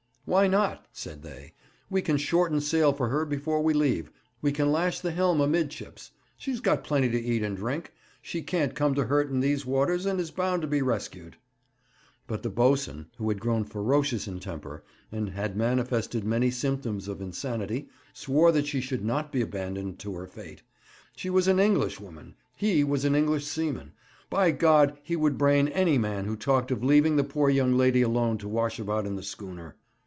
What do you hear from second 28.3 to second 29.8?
to wash about in the schooner.